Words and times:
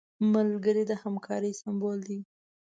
ملګری 0.33 0.83
د 0.87 0.91
همکارۍ 1.01 1.53
سمبول 1.61 1.99
دی 2.07 2.19